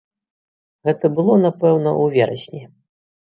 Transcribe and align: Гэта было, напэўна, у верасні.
Гэта 0.87 1.11
было, 1.17 1.35
напэўна, 1.45 1.93
у 2.05 2.09
верасні. 2.17 2.63